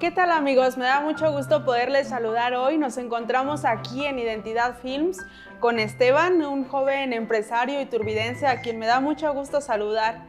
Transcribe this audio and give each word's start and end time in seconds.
¿Qué 0.00 0.12
tal 0.12 0.30
amigos? 0.30 0.76
Me 0.76 0.84
da 0.84 1.00
mucho 1.00 1.32
gusto 1.32 1.64
poderles 1.64 2.10
saludar 2.10 2.54
hoy. 2.54 2.78
Nos 2.78 2.98
encontramos 2.98 3.64
aquí 3.64 4.06
en 4.06 4.20
Identidad 4.20 4.78
Films 4.80 5.18
con 5.58 5.80
Esteban, 5.80 6.40
un 6.42 6.68
joven 6.68 7.12
empresario 7.12 7.80
y 7.80 7.86
turbidense 7.86 8.46
a 8.46 8.60
quien 8.60 8.78
me 8.78 8.86
da 8.86 9.00
mucho 9.00 9.34
gusto 9.34 9.60
saludar. 9.60 10.24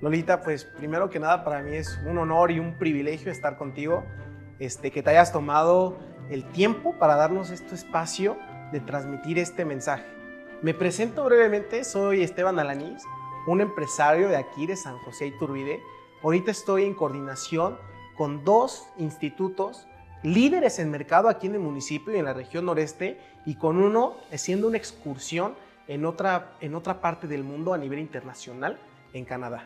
Lolita, 0.00 0.40
pues 0.40 0.64
primero 0.64 1.10
que 1.10 1.20
nada 1.20 1.44
para 1.44 1.62
mí 1.62 1.76
es 1.76 1.96
un 2.06 2.18
honor 2.18 2.50
y 2.50 2.58
un 2.58 2.76
privilegio 2.76 3.30
estar 3.30 3.56
contigo, 3.56 4.04
este, 4.58 4.90
que 4.90 5.00
te 5.00 5.10
hayas 5.10 5.32
tomado 5.32 5.96
el 6.28 6.44
tiempo 6.50 6.98
para 6.98 7.14
darnos 7.14 7.50
este 7.50 7.76
espacio 7.76 8.36
de 8.72 8.80
transmitir 8.80 9.38
este 9.38 9.64
mensaje. 9.64 10.06
Me 10.60 10.74
presento 10.74 11.22
brevemente, 11.22 11.84
soy 11.84 12.24
Esteban 12.24 12.58
Alanís, 12.58 13.04
un 13.46 13.60
empresario 13.60 14.28
de 14.28 14.38
aquí 14.38 14.66
de 14.66 14.74
San 14.74 14.98
José 14.98 15.28
Iturbide. 15.28 15.80
Ahorita 16.20 16.50
estoy 16.50 16.82
en 16.82 16.94
coordinación 16.94 17.78
con 18.18 18.44
dos 18.44 18.88
institutos 18.98 19.86
líderes 20.24 20.80
en 20.80 20.90
mercado 20.90 21.28
aquí 21.28 21.46
en 21.46 21.54
el 21.54 21.60
municipio 21.60 22.12
y 22.12 22.18
en 22.18 22.24
la 22.24 22.34
región 22.34 22.66
noreste 22.66 23.20
y 23.46 23.54
con 23.54 23.80
uno 23.80 24.16
haciendo 24.32 24.66
una 24.66 24.76
excursión 24.76 25.54
en 25.86 26.04
otra, 26.04 26.50
en 26.60 26.74
otra 26.74 27.00
parte 27.00 27.28
del 27.28 27.44
mundo 27.44 27.72
a 27.72 27.78
nivel 27.78 28.00
internacional 28.00 28.76
en 29.12 29.24
Canadá. 29.24 29.64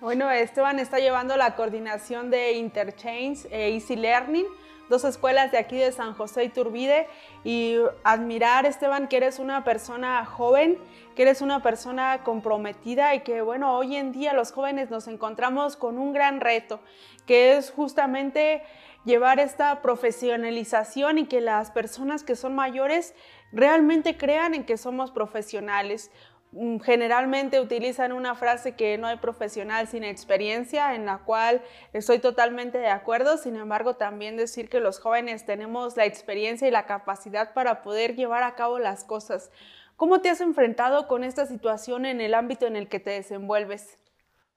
Bueno, 0.00 0.28
Esteban 0.30 0.80
está 0.80 0.98
llevando 0.98 1.36
la 1.36 1.54
coordinación 1.54 2.28
de 2.28 2.54
Interchange 2.54 3.46
e 3.52 3.74
Easy 3.74 3.94
Learning 3.94 4.46
dos 4.88 5.04
escuelas 5.04 5.52
de 5.52 5.58
aquí 5.58 5.76
de 5.76 5.92
San 5.92 6.14
José 6.14 6.44
y 6.44 6.48
Turbide 6.48 7.08
y 7.44 7.76
admirar, 8.04 8.66
Esteban, 8.66 9.08
que 9.08 9.16
eres 9.16 9.38
una 9.38 9.64
persona 9.64 10.24
joven, 10.24 10.78
que 11.14 11.22
eres 11.22 11.40
una 11.40 11.62
persona 11.62 12.22
comprometida 12.24 13.14
y 13.14 13.20
que, 13.20 13.40
bueno, 13.42 13.76
hoy 13.76 13.96
en 13.96 14.12
día 14.12 14.32
los 14.32 14.52
jóvenes 14.52 14.90
nos 14.90 15.08
encontramos 15.08 15.76
con 15.76 15.98
un 15.98 16.12
gran 16.12 16.40
reto, 16.40 16.80
que 17.26 17.56
es 17.56 17.70
justamente 17.70 18.62
llevar 19.04 19.38
esta 19.38 19.82
profesionalización 19.82 21.18
y 21.18 21.26
que 21.26 21.40
las 21.40 21.70
personas 21.70 22.22
que 22.22 22.36
son 22.36 22.54
mayores 22.54 23.14
realmente 23.52 24.16
crean 24.16 24.52
en 24.54 24.64
que 24.64 24.76
somos 24.76 25.10
profesionales. 25.10 26.10
Mm, 26.52 26.78
generalmente 26.78 27.60
utilizan 27.60 28.12
una 28.12 28.34
frase 28.34 28.76
que 28.76 28.96
no 28.98 29.06
hay 29.06 29.18
profesional 29.18 29.88
sin 29.88 30.04
experiencia, 30.04 30.94
en 30.94 31.06
la 31.06 31.18
cual 31.18 31.62
estoy 31.92 32.18
totalmente 32.18 32.78
de 32.78 32.88
acuerdo, 32.88 33.36
sin 33.36 33.56
embargo 33.56 33.96
también 33.96 34.36
decir 34.36 34.68
que 34.68 34.80
los 34.80 35.00
jóvenes 35.00 35.44
tenemos 35.44 35.96
la 35.96 36.06
experiencia 36.06 36.68
y 36.68 36.70
la 36.70 36.86
capacidad 36.86 37.52
para 37.52 37.82
poder 37.82 38.14
llevar 38.14 38.42
a 38.42 38.54
cabo 38.54 38.78
las 38.78 39.04
cosas. 39.04 39.50
¿Cómo 39.96 40.20
te 40.20 40.30
has 40.30 40.40
enfrentado 40.40 41.08
con 41.08 41.24
esta 41.24 41.46
situación 41.46 42.06
en 42.06 42.20
el 42.20 42.34
ámbito 42.34 42.66
en 42.66 42.76
el 42.76 42.88
que 42.88 43.00
te 43.00 43.10
desenvuelves? 43.10 43.98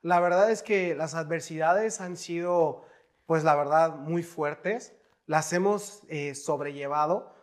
La 0.01 0.19
verdad 0.19 0.51
es 0.51 0.63
que 0.63 0.95
las 0.95 1.15
adversidades 1.15 1.99
han 2.01 2.17
sido, 2.17 2.85
pues 3.25 3.43
la 3.43 3.55
verdad, 3.55 3.95
muy 3.95 4.23
fuertes, 4.23 4.93
las 5.25 5.51
hemos 5.53 6.01
eh, 6.07 6.35
sobrellevado 6.35 7.33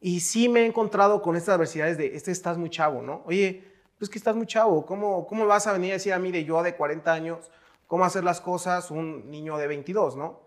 y 0.00 0.20
sí 0.20 0.48
me 0.48 0.60
he 0.60 0.66
encontrado 0.66 1.22
con 1.22 1.36
estas 1.36 1.54
adversidades 1.54 1.96
de, 1.96 2.14
este 2.16 2.30
estás 2.30 2.58
muy 2.58 2.70
chavo, 2.70 3.02
¿no? 3.02 3.22
Oye, 3.24 3.71
pues 4.02 4.10
que 4.10 4.18
estás 4.18 4.34
muy 4.34 4.48
chavo, 4.48 4.84
¿cómo, 4.84 5.28
cómo 5.28 5.46
vas 5.46 5.68
a 5.68 5.72
venir 5.72 5.90
a 5.90 5.92
decir 5.92 6.12
a 6.12 6.18
mí 6.18 6.32
de 6.32 6.44
yo 6.44 6.60
de 6.64 6.74
40 6.74 7.12
años 7.12 7.52
cómo 7.86 8.04
hacer 8.04 8.24
las 8.24 8.40
cosas 8.40 8.90
un 8.90 9.30
niño 9.30 9.56
de 9.58 9.68
22, 9.68 10.16
¿no? 10.16 10.40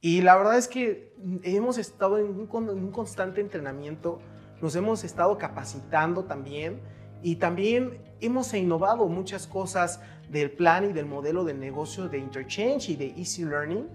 Y 0.00 0.20
la 0.20 0.36
verdad 0.36 0.56
es 0.56 0.68
que 0.68 1.12
hemos 1.42 1.76
estado 1.76 2.18
en 2.18 2.26
un, 2.26 2.48
un 2.48 2.92
constante 2.92 3.40
entrenamiento, 3.40 4.20
nos 4.62 4.76
hemos 4.76 5.02
estado 5.02 5.36
capacitando 5.38 6.26
también 6.26 6.80
y 7.20 7.34
también 7.34 7.98
hemos 8.20 8.54
innovado 8.54 9.08
muchas 9.08 9.48
cosas 9.48 10.00
del 10.30 10.52
plan 10.52 10.84
y 10.88 10.92
del 10.92 11.06
modelo 11.06 11.42
de 11.42 11.54
negocio 11.54 12.08
de 12.08 12.18
Interchange 12.18 12.90
y 12.90 12.94
de 12.94 13.06
Easy 13.16 13.44
Learning 13.44 13.88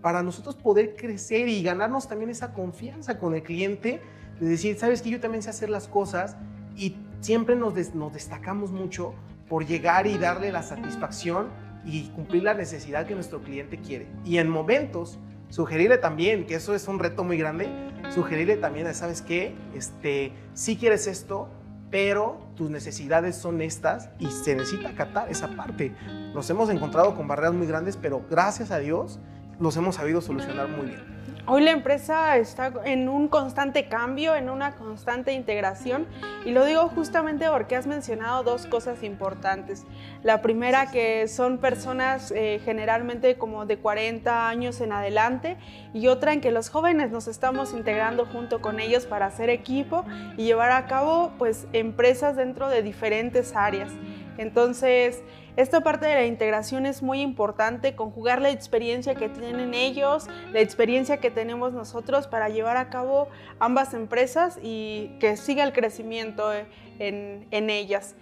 para 0.00 0.22
nosotros 0.22 0.56
poder 0.56 0.96
crecer 0.96 1.46
y 1.46 1.62
ganarnos 1.62 2.08
también 2.08 2.30
esa 2.30 2.54
confianza 2.54 3.18
con 3.18 3.34
el 3.34 3.42
cliente 3.42 4.00
de 4.40 4.48
decir, 4.48 4.78
sabes 4.78 5.02
que 5.02 5.10
yo 5.10 5.20
también 5.20 5.42
sé 5.42 5.50
hacer 5.50 5.68
las 5.68 5.88
cosas 5.88 6.38
y 6.74 6.96
siempre 7.20 7.56
nos, 7.56 7.74
destacamos 7.74 8.70
mucho 8.70 9.14
por 9.48 9.66
llegar 9.66 10.06
y 10.06 10.18
darle 10.18 10.52
la 10.52 10.62
satisfacción 10.62 11.48
y 11.84 12.08
cumplir 12.08 12.42
la 12.42 12.54
necesidad 12.54 13.06
que 13.06 13.14
nuestro 13.14 13.42
cliente 13.42 13.78
quiere. 13.78 14.08
Y 14.24 14.38
en 14.38 14.48
momentos, 14.48 15.18
sugerirle 15.48 15.98
también, 15.98 16.46
que 16.46 16.56
eso 16.56 16.74
es 16.74 16.88
un 16.88 16.98
reto 16.98 17.22
muy 17.22 17.38
grande, 17.38 17.68
sugerirle 18.12 18.56
también, 18.56 18.92
¿sabes 18.94 19.22
qué? 19.22 19.54
Este, 19.74 20.32
sí 20.54 20.76
quieres 20.76 21.06
esto, 21.06 21.48
pero 21.90 22.40
tus 22.56 22.70
necesidades 22.70 23.36
son 23.36 23.62
estas 23.62 24.10
y 24.18 24.26
se 24.26 24.56
necesita 24.56 24.88
acatar 24.88 25.30
esa 25.30 25.48
parte. 25.48 25.94
Nos 26.34 26.50
hemos 26.50 26.68
encontrado 26.70 27.14
con 27.14 27.28
barreras 27.28 27.54
muy 27.54 27.66
grandes, 27.66 27.96
pero 27.96 28.22
gracias 28.28 28.72
a 28.72 28.78
Dios 28.78 29.20
los 29.60 29.76
hemos 29.76 29.94
sabido 29.94 30.20
solucionar 30.20 30.68
muy 30.68 30.86
bien. 30.86 31.15
Hoy 31.48 31.62
la 31.62 31.70
empresa 31.70 32.36
está 32.38 32.72
en 32.84 33.08
un 33.08 33.28
constante 33.28 33.86
cambio, 33.86 34.34
en 34.34 34.50
una 34.50 34.74
constante 34.74 35.32
integración 35.32 36.08
y 36.44 36.50
lo 36.50 36.64
digo 36.64 36.88
justamente 36.88 37.48
porque 37.48 37.76
has 37.76 37.86
mencionado 37.86 38.42
dos 38.42 38.66
cosas 38.66 39.04
importantes. 39.04 39.84
La 40.24 40.42
primera 40.42 40.90
que 40.90 41.28
son 41.28 41.58
personas 41.58 42.32
eh, 42.32 42.60
generalmente 42.64 43.36
como 43.38 43.64
de 43.64 43.78
40 43.78 44.48
años 44.48 44.80
en 44.80 44.90
adelante 44.90 45.56
y 45.94 46.08
otra 46.08 46.32
en 46.32 46.40
que 46.40 46.50
los 46.50 46.68
jóvenes 46.68 47.12
nos 47.12 47.28
estamos 47.28 47.74
integrando 47.74 48.26
junto 48.26 48.60
con 48.60 48.80
ellos 48.80 49.06
para 49.06 49.26
hacer 49.26 49.48
equipo 49.48 50.04
y 50.36 50.46
llevar 50.46 50.72
a 50.72 50.88
cabo 50.88 51.30
pues 51.38 51.68
empresas 51.72 52.34
dentro 52.34 52.68
de 52.68 52.82
diferentes 52.82 53.54
áreas. 53.54 53.92
Entonces, 54.36 55.22
esta 55.56 55.80
parte 55.80 56.06
de 56.06 56.14
la 56.14 56.26
integración 56.26 56.84
es 56.84 57.02
muy 57.02 57.22
importante, 57.22 57.96
conjugar 57.96 58.42
la 58.42 58.50
experiencia 58.50 59.14
que 59.14 59.30
tienen 59.30 59.72
ellos, 59.72 60.26
la 60.52 60.60
experiencia 60.60 61.16
que 61.16 61.30
tenemos 61.30 61.72
nosotros 61.72 62.26
para 62.26 62.50
llevar 62.50 62.76
a 62.76 62.90
cabo 62.90 63.28
ambas 63.58 63.94
empresas 63.94 64.58
y 64.62 65.16
que 65.18 65.38
siga 65.38 65.64
el 65.64 65.72
crecimiento 65.72 66.52
en, 66.52 67.46
en 67.50 67.70
ellas. 67.70 68.16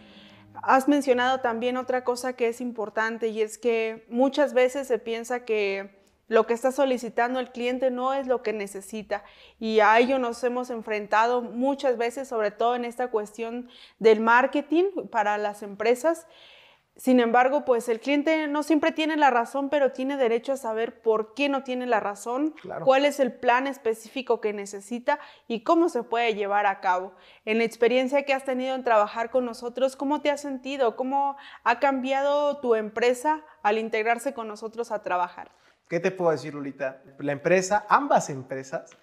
Has 0.63 0.87
mencionado 0.87 1.41
también 1.41 1.77
otra 1.77 2.05
cosa 2.05 2.35
que 2.35 2.47
es 2.47 2.61
importante 2.61 3.27
y 3.29 3.43
es 3.43 3.59
que 3.59 4.07
muchas 4.09 4.55
veces 4.55 4.87
se 4.87 5.01
piensa 5.01 5.45
que 5.45 6.05
lo 6.29 6.47
que 6.47 6.55
está 6.55 6.71
solicitando 6.71 7.41
el 7.41 7.51
cliente 7.51 7.91
no 7.91 8.15
es 8.15 8.29
lo 8.29 8.43
que 8.43 8.53
necesita 8.53 9.25
y 9.59 9.81
a 9.81 9.99
ello 9.99 10.19
nos 10.19 10.43
hemos 10.45 10.71
enfrentado 10.71 11.43
muchas 11.43 11.99
veces, 11.99 12.29
sobre 12.29 12.53
todo 12.53 12.77
en 12.77 12.85
esta 12.85 13.09
cuestión 13.09 13.69
del 13.99 14.21
marketing 14.21 14.85
para 15.11 15.37
las 15.37 15.63
empresas 15.63 16.27
sin 16.97 17.19
embargo, 17.19 17.65
pues 17.65 17.89
el 17.89 17.99
cliente 17.99 18.47
no 18.47 18.63
siempre 18.63 18.93
tiene 18.93 19.17
la 19.17 19.31
razón, 19.31 19.69
pero 19.69 19.91
tiene 19.91 20.17
derecho 20.17 20.53
a 20.53 20.57
saber 20.57 21.03
por 21.03 21.35
qué 21.35 21.49
no 21.49 21.65
tiene 21.65 21.87
la 21.87 21.99
razón, 21.99 22.55
cuál 22.85 23.05
es 23.05 23.19
el 23.19 23.33
plan 23.33 23.67
específico 23.67 24.41
que 24.41 24.53
necesita 24.53 25.19
y 25.49 25.65
cómo 25.65 25.89
se 25.89 26.05
puede 26.05 26.35
llevar 26.35 26.67
a 26.67 26.81
cabo. 26.81 27.13
En 27.45 27.59
la 27.59 27.65
experiencia 27.65 28.25
que 28.25 28.33
has 28.33 28.45
tenido 28.45 28.77
en 28.77 28.85
trabajar 28.85 29.31
con 29.31 29.45
nosotros, 29.45 29.97
¿cómo 29.97 30.21
te 30.21 30.31
has 30.31 30.41
sentido? 30.41 30.95
¿Cómo 30.95 31.37
ha 31.65 31.81
cambiado 31.81 32.59
tu 32.61 32.77
empresa 32.77 33.43
al 33.65 33.79
integrarse 33.79 34.33
con 34.33 34.47
nosotros 34.47 34.93
a 34.93 35.03
trabajar? 35.03 35.51
¿Qué 35.89 35.99
te 35.99 36.13
puedo 36.13 36.31
decir, 36.31 36.55
Lulita? 36.55 37.03
La 37.19 37.33
empresa, 37.33 37.87
ambas 37.89 38.31
empresas, 38.31 38.97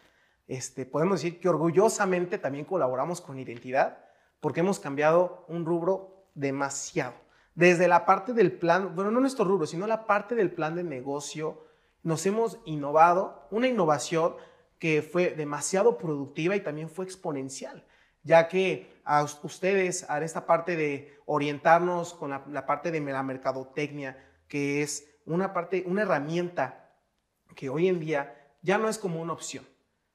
este, 0.48 0.86
podemos 0.86 1.22
decir 1.22 1.42
que 1.42 1.50
orgullosamente 1.50 2.38
también 2.38 2.64
colaboramos 2.64 3.20
con 3.20 3.38
Identidad 3.38 3.98
porque 4.40 4.62
hemos 4.62 4.80
cambiado 4.80 5.46
un 5.50 5.66
rubro 5.66 6.26
demasiado 6.36 7.31
desde 7.62 7.88
la 7.88 8.08
parte 8.08 8.34
del 8.34 8.52
plan, 8.52 8.96
bueno, 8.96 9.12
no 9.12 9.20
nuestro 9.20 9.46
rubro, 9.46 9.68
sino 9.68 9.86
la 9.86 10.08
parte 10.08 10.34
del 10.34 10.50
plan 10.50 10.74
de 10.74 10.84
negocio, 10.84 11.64
nos 12.02 12.26
hemos 12.26 12.58
innovado, 12.66 13.48
una 13.52 13.68
innovación 13.68 14.34
que 14.80 15.04
fue 15.04 15.36
demasiado 15.36 15.96
productiva 16.00 16.56
y 16.56 16.62
también 16.62 16.90
fue 16.90 17.06
exponencial, 17.06 17.86
ya 18.24 18.48
que 18.48 19.00
a 19.04 19.24
ustedes, 19.44 20.10
a 20.10 20.20
esta 20.24 20.48
parte 20.48 20.76
de 20.76 21.16
orientarnos 21.28 22.16
con 22.16 22.32
la, 22.32 22.66
parte 22.66 22.90
de 22.90 23.00
la 23.00 23.22
mercadotecnia, 23.22 24.18
que 24.48 24.82
es 24.82 25.08
una 25.28 25.54
parte, 25.54 25.84
una 25.86 26.02
herramienta 26.02 26.96
que 27.56 27.70
hoy 27.70 27.90
en 27.90 28.00
día 28.00 28.56
ya 28.64 28.80
no 28.80 28.90
es 28.90 28.98
como 28.98 29.22
una 29.22 29.34
opción, 29.34 29.68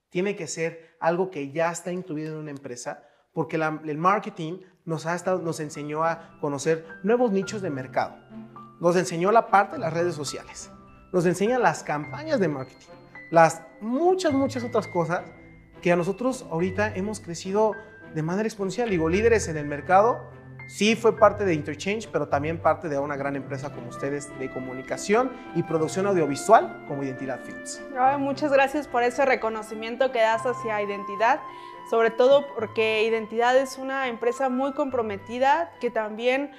tiene 0.09 0.35
que 0.35 0.49
ser 0.49 0.97
algo 0.99 1.31
que 1.31 1.53
ya 1.53 1.70
está 1.70 1.93
incluido 1.93 2.35
en 2.35 2.41
una 2.41 2.50
empresa, 2.50 3.05
porque 3.32 3.55
el 3.55 3.99
marketing 3.99 4.62
nos, 4.87 5.05
ha 5.05 5.15
estado, 5.15 5.41
nos 5.43 5.61
enseñó 5.61 6.05
a 6.05 6.38
conocer 6.41 6.87
nuevos 7.03 7.33
nichos 7.33 7.61
de 7.61 7.71
mercado. 7.71 8.17
Nos 8.81 8.97
enseñó 8.97 9.33
la 9.33 9.49
parte 9.49 9.75
de 9.75 9.81
las 9.81 9.93
redes 9.93 10.15
sociales. 10.15 10.71
Nos 11.12 11.27
enseña 11.27 11.59
las 11.59 11.83
campañas 11.83 12.41
de 12.41 12.49
marketing. 12.49 12.87
Las 13.31 13.62
muchas, 13.81 14.33
muchas 14.33 14.62
otras 14.62 14.87
cosas 14.87 15.23
que 15.83 15.93
a 15.93 15.97
nosotros 15.97 16.47
ahorita 16.50 16.94
hemos 16.94 17.21
crecido 17.21 17.73
de 18.15 18.23
manera 18.23 18.47
exponencial. 18.47 18.88
Digo, 18.88 19.09
líderes 19.09 19.49
en 19.49 19.56
el 19.56 19.67
mercado, 19.67 20.31
sí 20.69 20.94
fue 20.94 21.17
parte 21.17 21.44
de 21.44 21.55
Interchange, 21.55 22.09
pero 22.12 22.29
también 22.29 22.61
parte 22.61 22.89
de 22.89 22.99
una 22.99 23.17
gran 23.17 23.35
empresa 23.35 23.73
como 23.73 23.89
ustedes 23.89 24.37
de 24.39 24.50
comunicación 24.50 25.32
y 25.55 25.65
producción 25.65 26.06
audiovisual 26.06 26.85
como 26.87 27.03
Identidad 27.03 27.41
Films. 27.41 27.82
muchas 28.19 28.53
gracias 28.53 28.87
por 28.87 29.03
ese 29.03 29.25
reconocimiento 29.25 30.12
que 30.12 30.21
das 30.21 30.43
hacia 30.47 30.81
Identidad 30.81 31.41
sobre 31.88 32.11
todo 32.11 32.47
porque 32.55 33.05
Identidad 33.05 33.56
es 33.56 33.79
una 33.79 34.09
empresa 34.09 34.49
muy 34.49 34.73
comprometida 34.73 35.71
que 35.81 35.91
también 35.91 36.53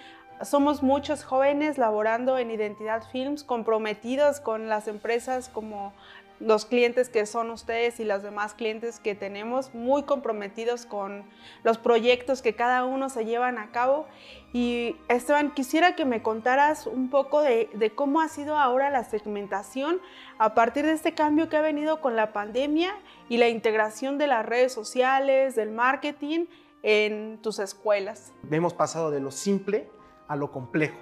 somos 0.43 0.83
muchos 0.83 1.23
jóvenes 1.23 1.77
laborando 1.77 2.37
en 2.37 2.51
Identidad 2.51 3.03
Films, 3.11 3.43
comprometidos 3.43 4.39
con 4.39 4.69
las 4.69 4.87
empresas 4.87 5.49
como 5.49 5.93
los 6.39 6.65
clientes 6.65 7.09
que 7.09 7.25
son 7.25 7.49
ustedes 7.49 7.99
y 7.99 8.03
los 8.03 8.23
demás 8.23 8.53
clientes 8.53 8.99
que 8.99 9.15
tenemos, 9.15 9.73
muy 9.73 10.03
comprometidos 10.03 10.85
con 10.85 11.23
los 11.63 11.77
proyectos 11.77 12.41
que 12.41 12.53
cada 12.53 12.85
uno 12.85 13.09
se 13.09 13.25
llevan 13.25 13.57
a 13.57 13.71
cabo. 13.71 14.07
Y 14.53 14.95
Esteban, 15.09 15.51
quisiera 15.51 15.95
que 15.95 16.05
me 16.05 16.21
contaras 16.21 16.87
un 16.87 17.09
poco 17.09 17.41
de, 17.41 17.69
de 17.73 17.91
cómo 17.91 18.21
ha 18.21 18.27
sido 18.27 18.57
ahora 18.57 18.89
la 18.89 19.03
segmentación 19.03 19.99
a 20.37 20.53
partir 20.53 20.85
de 20.85 20.93
este 20.93 21.13
cambio 21.13 21.49
que 21.49 21.57
ha 21.57 21.61
venido 21.61 22.01
con 22.01 22.15
la 22.15 22.33
pandemia 22.33 22.95
y 23.29 23.37
la 23.37 23.49
integración 23.49 24.17
de 24.17 24.27
las 24.27 24.45
redes 24.45 24.71
sociales, 24.71 25.55
del 25.55 25.71
marketing 25.71 26.45
en 26.83 27.39
tus 27.41 27.59
escuelas. 27.59 28.33
Hemos 28.49 28.73
pasado 28.73 29.11
de 29.11 29.19
lo 29.19 29.31
simple 29.31 29.89
a 30.27 30.35
lo 30.35 30.51
complejo. 30.51 30.97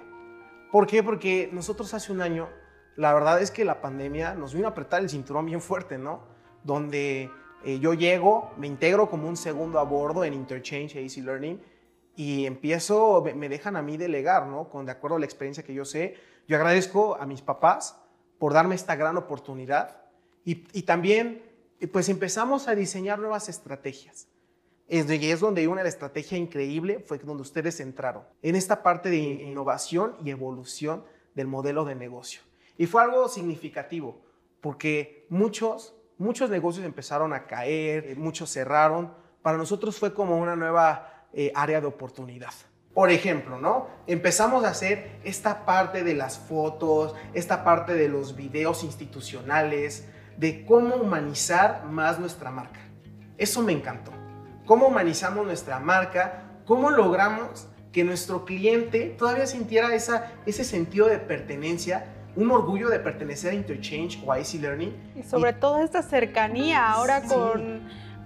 ¿Por 0.72 0.86
qué? 0.86 1.02
Porque 1.02 1.48
nosotros 1.52 1.94
hace 1.94 2.12
un 2.12 2.20
año 2.20 2.48
la 2.96 3.12
verdad 3.14 3.40
es 3.40 3.50
que 3.50 3.64
la 3.64 3.80
pandemia 3.80 4.34
nos 4.34 4.54
vino 4.54 4.66
a 4.66 4.70
apretar 4.70 5.02
el 5.02 5.10
cinturón 5.10 5.46
bien 5.46 5.60
fuerte, 5.60 5.98
¿no? 5.98 6.20
Donde 6.64 7.30
eh, 7.64 7.78
yo 7.78 7.94
llego, 7.94 8.52
me 8.56 8.66
integro 8.66 9.08
como 9.08 9.28
un 9.28 9.36
segundo 9.36 9.78
a 9.78 9.84
bordo 9.84 10.24
en 10.24 10.34
Interchange 10.34 10.96
Easy 10.96 11.20
Learning 11.20 11.60
y 12.16 12.46
empiezo, 12.46 13.22
me 13.34 13.48
dejan 13.48 13.76
a 13.76 13.82
mí 13.82 13.96
delegar, 13.96 14.46
¿no? 14.46 14.68
Con 14.68 14.86
de 14.86 14.92
acuerdo 14.92 15.16
a 15.16 15.20
la 15.20 15.26
experiencia 15.26 15.62
que 15.62 15.74
yo 15.74 15.84
sé. 15.84 16.14
Yo 16.48 16.56
agradezco 16.56 17.16
a 17.16 17.26
mis 17.26 17.42
papás 17.42 18.00
por 18.38 18.52
darme 18.52 18.74
esta 18.74 18.96
gran 18.96 19.16
oportunidad 19.16 20.02
y, 20.44 20.66
y 20.72 20.82
también 20.82 21.42
pues 21.92 22.08
empezamos 22.08 22.68
a 22.68 22.74
diseñar 22.74 23.18
nuevas 23.18 23.48
estrategias. 23.48 24.28
Es, 24.88 25.10
es 25.10 25.40
donde 25.40 25.66
una 25.68 25.82
estrategia 25.82 26.38
increíble, 26.38 27.00
fue 27.00 27.18
donde 27.18 27.42
ustedes 27.42 27.80
entraron, 27.80 28.22
en 28.42 28.56
esta 28.56 28.82
parte 28.82 29.10
de 29.10 29.18
innovación 29.18 30.14
y 30.24 30.30
evolución 30.30 31.04
del 31.34 31.48
modelo 31.48 31.84
de 31.84 31.96
negocio. 31.96 32.40
Y 32.78 32.86
fue 32.86 33.02
algo 33.02 33.28
significativo, 33.28 34.20
porque 34.60 35.26
muchos, 35.28 35.94
muchos 36.18 36.50
negocios 36.50 36.84
empezaron 36.84 37.32
a 37.32 37.46
caer, 37.46 38.16
muchos 38.16 38.52
cerraron. 38.52 39.12
Para 39.42 39.56
nosotros 39.56 39.98
fue 39.98 40.12
como 40.12 40.36
una 40.36 40.56
nueva 40.56 41.26
eh, 41.32 41.52
área 41.54 41.80
de 41.80 41.86
oportunidad. 41.86 42.52
Por 42.92 43.10
ejemplo, 43.10 43.58
¿no? 43.58 43.88
Empezamos 44.06 44.64
a 44.64 44.70
hacer 44.70 45.20
esta 45.22 45.66
parte 45.66 46.02
de 46.02 46.14
las 46.14 46.38
fotos, 46.38 47.14
esta 47.34 47.62
parte 47.62 47.94
de 47.94 48.08
los 48.08 48.36
videos 48.36 48.84
institucionales, 48.84 50.08
de 50.38 50.64
cómo 50.64 50.96
humanizar 50.96 51.84
más 51.84 52.18
nuestra 52.18 52.50
marca. 52.50 52.80
Eso 53.36 53.62
me 53.62 53.72
encantó. 53.72 54.12
Cómo 54.64 54.86
humanizamos 54.86 55.44
nuestra 55.44 55.78
marca, 55.78 56.42
cómo 56.64 56.90
logramos 56.90 57.68
que 57.92 58.02
nuestro 58.02 58.44
cliente 58.44 59.14
todavía 59.18 59.46
sintiera 59.46 59.94
esa, 59.94 60.32
ese 60.44 60.64
sentido 60.64 61.06
de 61.06 61.18
pertenencia 61.18 62.15
un 62.36 62.50
orgullo 62.50 62.88
de 62.88 63.00
pertenecer 63.00 63.52
a 63.52 63.54
Interchange 63.54 64.22
o 64.24 64.32
a 64.32 64.38
Easy 64.38 64.58
Learning. 64.58 64.94
Y 65.16 65.22
sobre 65.22 65.52
todo 65.52 65.78
esta 65.78 66.02
cercanía 66.02 66.90
ahora 66.90 67.22
con, 67.22 67.80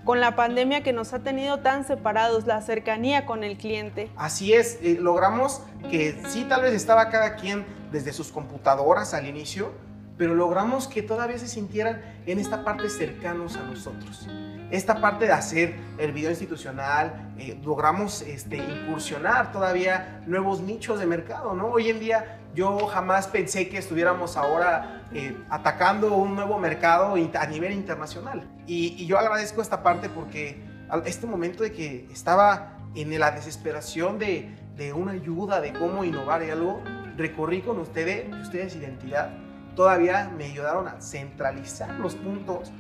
con 0.05 0.21
la 0.21 0.37
pandemia 0.37 0.83
que 0.83 0.93
nos 0.93 1.13
ha 1.13 1.21
tenido 1.21 1.61
tan 1.61 1.85
separados, 1.87 2.47
la 2.47 2.61
cercanía 2.61 3.25
con 3.25 3.45
el 3.45 3.57
cliente. 3.57 4.11
Así 4.17 4.53
es, 4.53 4.79
eh, 4.83 4.99
logramos 5.01 5.63
que 5.91 6.21
sí, 6.29 6.45
tal 6.49 6.63
vez 6.63 6.75
estaba 6.75 7.09
cada 7.11 7.37
quien 7.37 7.65
desde 7.93 8.13
sus 8.13 8.33
computadoras 8.33 9.15
al 9.15 9.27
inicio, 9.27 9.73
pero 10.19 10.35
logramos 10.35 10.87
que 10.87 11.03
todavía 11.03 11.39
se 11.39 11.49
sintieran 11.49 12.03
en 12.27 12.39
esta 12.39 12.65
parte 12.65 12.91
cercanos 12.91 13.57
a 13.57 13.63
nosotros. 13.63 14.29
Esta 14.71 15.01
parte 15.01 15.27
de 15.27 15.33
hacer 15.33 15.75
el 15.99 16.13
video 16.13 16.31
institucional, 16.31 17.33
eh, 17.39 17.59
logramos 17.65 18.23
este, 18.23 18.57
incursionar 18.57 19.51
todavía 19.51 20.23
nuevos 20.27 20.61
nichos 20.61 21.01
de 21.01 21.07
mercado, 21.07 21.55
¿no? 21.55 21.67
Hoy 21.69 21.91
en 21.91 21.99
día 21.99 22.39
yo 22.55 22.87
jamás 22.87 23.27
pensé 23.27 23.69
que 23.69 23.79
estuviéramos 23.79 24.37
ahora 24.37 25.03
eh, 25.13 25.37
atacando 25.51 26.15
un 26.15 26.37
nuevo 26.37 26.59
mercado 26.59 27.15
a 27.15 27.47
nivel 27.47 27.73
internacional. 27.73 28.49
Y, 28.67 28.95
y 28.97 29.07
yo 29.07 29.19
agradezco 29.19 29.61
esta 29.61 29.83
parte 29.83 30.09
porque 30.09 30.63
este 31.05 31.27
momento 31.27 31.65
de 31.65 31.73
que 31.73 32.07
estaba 32.13 32.79
en 32.95 33.19
la 33.19 33.33
desesperación 33.33 34.19
de, 34.19 34.55
de 34.77 34.93
una 34.93 35.13
ayuda, 35.13 35.61
de 35.61 35.73
cómo 35.73 36.05
innovar 36.05 36.45
y 36.45 36.51
algo, 36.51 36.81
recorrí 37.17 37.63
con 37.63 37.79
ustedes, 37.79 38.33
ustedes 38.41 38.77
identidad 38.77 39.31
todavía 39.75 40.31
me 40.37 40.45
ayudaron 40.45 40.89
a 40.89 41.01
centralizar 41.01 41.91
los 41.95 42.15
puntos 42.15 42.71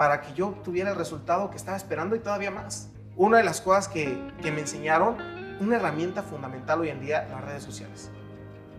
para 0.00 0.22
que 0.22 0.32
yo 0.32 0.54
tuviera 0.64 0.92
el 0.92 0.96
resultado 0.96 1.50
que 1.50 1.58
estaba 1.58 1.76
esperando 1.76 2.16
y 2.16 2.20
todavía 2.20 2.50
más. 2.50 2.88
Una 3.16 3.36
de 3.36 3.44
las 3.44 3.60
cosas 3.60 3.86
que, 3.86 4.18
que 4.40 4.50
me 4.50 4.62
enseñaron, 4.62 5.18
una 5.60 5.76
herramienta 5.76 6.22
fundamental 6.22 6.80
hoy 6.80 6.88
en 6.88 7.02
día, 7.02 7.28
las 7.30 7.44
redes 7.44 7.62
sociales. 7.62 8.10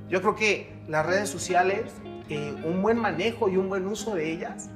Yo 0.09 0.19
creo 0.21 0.33
que 0.33 0.81
las 0.87 1.05
redes 1.05 1.29
sociales, 1.29 1.93
eh, 2.27 2.55
un 2.65 2.81
buen 2.81 2.97
manejo 2.97 3.49
y 3.49 3.57
un 3.57 3.69
buen 3.69 3.85
uso 3.85 4.15
de 4.15 4.31
ellas, 4.31 4.71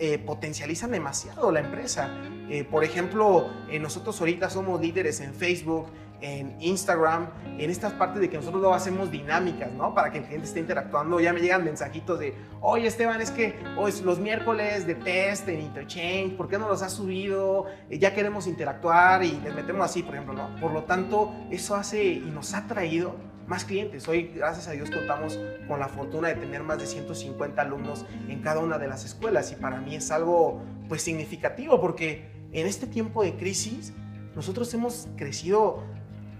eh, 0.00 0.18
potencializan 0.18 0.90
demasiado 0.90 1.52
la 1.52 1.60
empresa. 1.60 2.10
Eh, 2.50 2.64
por 2.64 2.82
ejemplo, 2.82 3.48
nosotros 3.80 4.18
ahorita 4.18 4.50
somos 4.50 4.80
líderes 4.80 5.20
en 5.20 5.32
Facebook, 5.32 5.86
en 6.20 6.56
Instagram, 6.60 7.28
en 7.58 7.70
estas 7.70 7.92
partes 7.92 8.20
de 8.20 8.30
que 8.30 8.36
nosotros 8.36 8.62
lo 8.62 8.74
hacemos 8.74 9.10
dinámicas, 9.10 9.70
¿no? 9.72 9.94
Para 9.94 10.10
que 10.10 10.18
el 10.18 10.24
cliente 10.24 10.46
esté 10.46 10.60
interactuando. 10.60 11.20
Ya 11.20 11.32
me 11.32 11.40
llegan 11.40 11.64
mensajitos 11.64 12.18
de, 12.18 12.34
oye 12.60 12.86
Esteban, 12.86 13.20
es 13.20 13.30
que 13.30 13.54
hoy 13.76 13.90
es 13.90 14.02
los 14.02 14.18
miércoles 14.18 14.86
de 14.86 14.94
test 14.94 15.48
en 15.48 15.60
Interchange, 15.60 16.36
¿por 16.36 16.48
qué 16.48 16.58
no 16.58 16.68
los 16.68 16.82
has 16.82 16.92
subido? 16.92 17.66
Eh, 17.90 17.98
ya 17.98 18.14
queremos 18.14 18.46
interactuar 18.46 19.22
y 19.24 19.40
les 19.40 19.54
metemos 19.54 19.84
así, 19.84 20.02
por 20.02 20.14
ejemplo, 20.14 20.34
¿no? 20.34 20.60
Por 20.60 20.72
lo 20.72 20.84
tanto, 20.84 21.32
eso 21.50 21.76
hace 21.76 22.04
y 22.04 22.30
nos 22.32 22.54
ha 22.54 22.66
traído 22.66 23.14
más 23.46 23.64
clientes. 23.64 24.08
Hoy, 24.08 24.32
gracias 24.34 24.68
a 24.68 24.72
Dios, 24.72 24.90
contamos 24.90 25.38
con 25.68 25.78
la 25.78 25.88
fortuna 25.88 26.28
de 26.28 26.34
tener 26.36 26.62
más 26.62 26.78
de 26.78 26.86
150 26.86 27.60
alumnos 27.60 28.06
en 28.28 28.40
cada 28.40 28.60
una 28.60 28.78
de 28.78 28.88
las 28.88 29.04
escuelas 29.04 29.52
y 29.52 29.56
para 29.56 29.80
mí 29.80 29.96
es 29.96 30.10
algo 30.10 30.62
pues 30.88 31.02
significativo 31.02 31.80
porque 31.80 32.30
en 32.52 32.66
este 32.66 32.86
tiempo 32.86 33.22
de 33.22 33.36
crisis 33.36 33.92
nosotros 34.34 34.72
hemos 34.74 35.08
crecido 35.16 35.82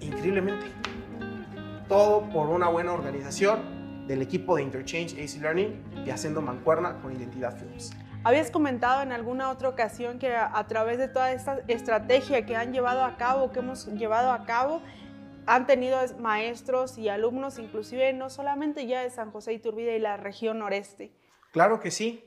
increíblemente. 0.01 0.67
Todo 1.89 2.29
por 2.31 2.49
una 2.49 2.69
buena 2.69 2.93
organización 2.93 4.07
del 4.07 4.23
equipo 4.23 4.57
de 4.57 4.63
Interchange 4.63 5.13
AC 5.23 5.41
Learning 5.41 5.83
y 6.07 6.11
haciendo 6.11 6.43
mancuerna 6.43 7.01
con 7.01 7.15
Identidad 7.15 7.57
Films. 7.57 7.93
Habías 8.25 8.51
comentado 8.51 9.03
en 9.03 9.13
alguna 9.13 9.51
otra 9.51 9.69
ocasión 9.69 10.19
que 10.19 10.35
a, 10.35 10.67
través 10.67 10.99
de 10.99 11.09
toda 11.09 11.33
esta 11.33 11.59
estrategia 11.69 12.47
que 12.47 12.57
han 12.57 12.73
llevado 12.73 13.05
a 13.05 13.17
cabo, 13.19 13.53
que 13.53 13.59
hemos 13.59 13.87
llevado 13.87 14.33
a 14.33 14.47
cabo, 14.47 14.81
han 15.47 15.67
tenido 15.67 15.99
maestros 16.21 16.97
y 16.97 17.11
alumnos, 17.11 17.59
inclusive 17.59 18.15
no 18.15 18.31
solamente 18.31 18.87
ya 18.87 19.03
de 19.03 19.11
San 19.11 19.31
José 19.31 19.53
Iturbide 19.53 19.97
y 19.97 20.01
la 20.01 20.17
región 20.17 20.59
noreste. 20.59 21.13
Claro 21.53 21.81
que 21.81 21.91
sí. 21.91 22.25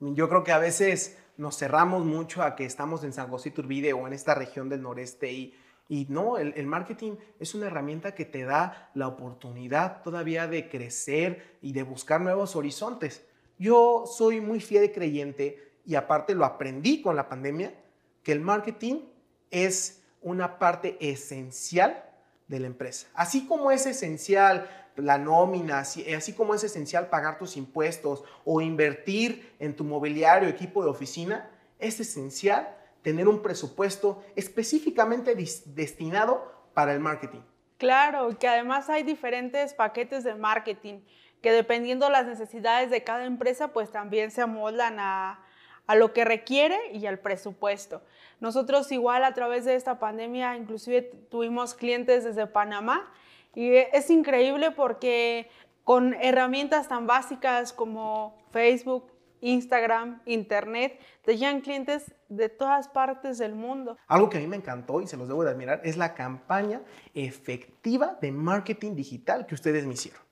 Yo 0.00 0.28
creo 0.28 0.44
que 0.44 0.52
a 0.52 0.58
veces 0.58 1.18
nos 1.38 1.56
cerramos 1.56 2.04
mucho 2.04 2.42
a 2.42 2.54
que 2.54 2.66
estamos 2.66 3.02
en 3.04 3.14
San 3.14 3.28
José 3.28 3.48
Iturbide 3.48 3.94
o 3.94 4.06
en 4.06 4.12
esta 4.12 4.34
región 4.34 4.68
del 4.68 4.82
noreste 4.82 5.32
y 5.32 5.54
y 5.88 6.06
no, 6.10 6.36
el, 6.36 6.66
marketing 6.66 7.16
es 7.40 7.54
una 7.54 7.66
herramienta 7.66 8.14
que 8.14 8.26
te 8.26 8.44
da 8.44 8.90
la 8.94 9.08
oportunidad 9.08 10.02
todavía 10.02 10.46
de 10.46 10.68
crecer 10.68 11.56
y 11.62 11.72
de 11.72 11.82
buscar 11.82 12.20
nuevos 12.20 12.56
horizontes. 12.56 13.24
Yo 13.58 14.04
soy 14.06 14.42
muy 14.42 14.60
fiel 14.60 14.92
creyente 14.92 15.72
y 15.86 15.94
aparte 15.94 16.34
lo 16.34 16.44
aprendí 16.44 17.00
con 17.00 17.16
la 17.16 17.30
pandemia, 17.30 17.72
que 18.22 18.32
el 18.32 18.40
marketing 18.40 19.00
es 19.50 20.02
una 20.20 20.58
parte 20.58 20.98
esencial 21.00 22.04
de 22.48 22.60
la 22.60 22.66
empresa. 22.66 23.08
Así 23.14 23.46
como 23.46 23.70
es 23.70 23.86
esencial 23.86 24.68
la 24.96 25.16
nómina, 25.16 25.78
así, 25.78 26.12
así, 26.12 26.34
como 26.34 26.54
es 26.54 26.64
esencial 26.64 27.08
pagar 27.08 27.38
tus 27.38 27.56
impuestos 27.56 28.24
o 28.44 28.60
invertir 28.60 29.54
en 29.58 29.74
tu 29.74 29.84
mobiliario, 29.84 30.48
equipo 30.48 30.82
de 30.82 30.90
oficina, 30.90 31.50
es 31.78 32.00
esencial 32.00 32.76
tener 33.08 33.26
un 33.26 33.40
presupuesto 33.40 34.22
específicamente 34.36 35.34
destinado 35.64 36.52
para 36.74 36.92
el 36.92 37.00
marketing. 37.00 37.40
Claro, 37.78 38.38
que 38.38 38.46
además 38.46 38.90
hay 38.90 39.02
diferentes 39.02 39.72
paquetes 39.72 40.24
de 40.24 40.34
marketing 40.34 41.00
que 41.40 41.50
dependiendo 41.50 42.10
las 42.10 42.26
necesidades 42.26 42.90
de 42.90 43.04
cada 43.04 43.24
empresa, 43.24 43.68
pues 43.68 43.90
también 43.90 44.30
se 44.30 44.42
amoldan 44.42 45.00
a, 45.00 45.42
a 45.86 45.94
lo 45.94 46.12
que 46.12 46.26
requiere 46.26 46.76
y 46.92 47.06
al 47.06 47.18
presupuesto. 47.18 48.02
Nosotros 48.40 48.92
igual 48.92 49.24
a 49.24 49.32
través 49.32 49.64
de 49.64 49.74
esta 49.74 49.98
pandemia, 49.98 50.54
inclusive 50.58 51.00
tuvimos 51.30 51.72
clientes 51.72 52.24
desde 52.24 52.46
Panamá 52.46 53.10
y 53.54 53.74
es 53.74 54.10
increíble 54.10 54.70
porque 54.70 55.48
con 55.82 56.12
herramientas 56.12 56.88
tan 56.88 57.06
básicas 57.06 57.72
como 57.72 58.36
Facebook, 58.50 59.10
Instagram, 59.40 60.22
Internet, 60.24 61.00
te 61.24 61.36
llegan 61.36 61.60
clientes 61.60 62.14
de 62.28 62.48
todas 62.48 62.88
partes 62.88 63.38
del 63.38 63.54
mundo. 63.54 63.96
Algo 64.06 64.28
que 64.28 64.38
a 64.38 64.40
mí 64.40 64.46
me 64.46 64.56
encantó 64.56 65.00
y 65.00 65.06
se 65.06 65.16
los 65.16 65.28
debo 65.28 65.44
de 65.44 65.50
admirar 65.50 65.80
es 65.84 65.96
la 65.96 66.14
campaña 66.14 66.82
efectiva 67.14 68.18
de 68.20 68.32
marketing 68.32 68.94
digital 68.94 69.46
que 69.46 69.54
ustedes 69.54 69.86
me 69.86 69.94
hicieron. 69.94 70.28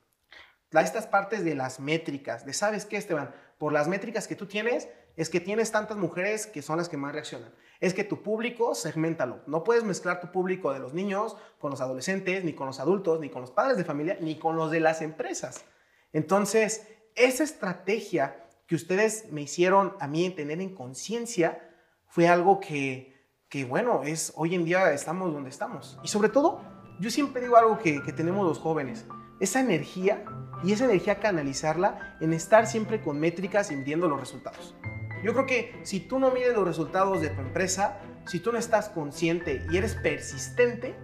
Estas 0.73 1.07
partes 1.07 1.45
de 1.45 1.55
las 1.55 1.81
métricas, 1.81 2.45
de 2.45 2.53
sabes 2.53 2.85
qué, 2.85 2.97
Esteban, 2.97 3.35
por 3.57 3.73
las 3.73 3.89
métricas 3.89 4.29
que 4.29 4.37
tú 4.37 4.47
tienes, 4.47 4.89
es 5.17 5.31
que 5.31 5.41
tienes 5.41 5.73
tantas 5.73 5.97
mujeres 5.97 6.47
que 6.47 6.61
son 6.61 6.77
las 6.77 6.89
que 6.89 6.99
más 6.99 7.13
reaccionan. 7.13 7.51
Es 7.81 7.95
que 7.95 8.05
tu 8.05 8.23
público, 8.23 8.75
segmentalo. 8.75 9.41
No 9.47 9.65
puedes 9.65 9.85
mezclar 9.85 10.21
tu 10.21 10.31
público 10.31 10.73
de 10.73 10.79
los 10.79 10.93
niños 10.93 11.37
con 11.59 11.71
los 11.71 11.81
adolescentes, 11.81 12.45
ni 12.45 12.53
con 12.53 12.67
los 12.67 12.81
adultos, 12.81 13.21
ni 13.21 13.31
con 13.31 13.41
los 13.41 13.51
padres 13.51 13.79
de 13.79 13.85
familia, 13.85 14.19
ni 14.21 14.39
con 14.39 14.57
los 14.57 14.71
de 14.71 14.81
las 14.81 15.01
empresas. 15.01 15.65
Entonces, 16.13 16.87
esa 17.15 17.45
estrategia 17.45 18.46
que 18.67 18.75
ustedes 18.75 19.31
me 19.31 19.43
hicieron 19.43 19.95
a 20.01 20.09
mí 20.09 20.29
tener 20.31 20.61
en 20.61 20.75
conciencia 20.75 21.63
fue 22.07 22.29
algo 22.29 22.61
que, 22.61 23.15
que, 23.49 23.65
bueno, 23.65 24.03
es 24.03 24.33
hoy 24.37 24.55
en 24.55 24.65
día 24.65 24.93
estamos 24.93 25.33
donde 25.33 25.51
estamos. 25.51 25.99
Y 26.03 26.09
sobre 26.09 26.29
todo, 26.29 26.63
yo 27.01 27.11
siempre 27.11 27.43
digo 27.43 27.57
algo 27.57 27.79
que, 27.79 28.03
que 28.03 28.13
tenemos 28.13 28.47
los 28.47 28.59
jóvenes, 28.59 29.07
esa 29.41 29.61
energía 29.61 30.25
y 30.65 30.73
esa 30.73 30.87
energía 30.87 31.21
canalizarla 31.21 32.17
en 32.21 32.33
estar 32.33 32.67
siempre 32.67 33.03
con 33.03 33.21
métricas 33.21 33.71
y 33.71 33.77
midiendo 33.77 34.09
los 34.09 34.19
resultados. 34.19 34.75
Yo 35.23 35.33
creo 35.33 35.47
que 35.47 35.81
si 35.83 36.01
tú 36.01 36.19
no 36.19 36.31
mides 36.31 36.55
los 36.55 36.67
resultados 36.67 37.21
de 37.21 37.31
tu 37.31 37.41
empresa, 37.41 37.99
si 38.27 38.41
tú 38.41 38.53
no 38.53 38.59
estás 38.59 38.89
consciente 38.89 39.65
y 39.71 39.77
eres 39.77 39.95
persistente, 39.95 40.95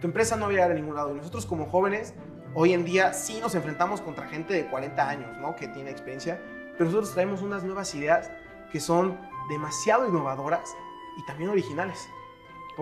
tu 0.00 0.06
empresa 0.06 0.36
no 0.36 0.46
va 0.46 0.48
a 0.48 0.52
llegar 0.52 0.70
a 0.70 0.74
ningún 0.74 0.94
lado. 0.94 1.12
Y 1.12 1.18
nosotros 1.18 1.46
como 1.46 1.66
jóvenes, 1.66 2.14
hoy 2.54 2.72
en 2.72 2.84
día 2.84 3.12
sí 3.12 3.38
nos 3.40 3.54
enfrentamos 3.54 4.00
contra 4.00 4.28
gente 4.28 4.54
de 4.54 4.66
40 4.66 5.08
años, 5.08 5.38
¿no? 5.38 5.54
Que 5.56 5.68
tiene 5.68 5.90
experiencia, 5.90 6.40
pero 6.82 6.90
nosotros 6.90 7.14
traemos 7.14 7.42
unas 7.42 7.62
nuevas 7.62 7.94
ideas 7.94 8.28
que 8.72 8.80
son 8.80 9.16
demasiado 9.48 10.08
innovadoras 10.08 10.74
y 11.16 11.24
también 11.24 11.50
originales. 11.50 12.08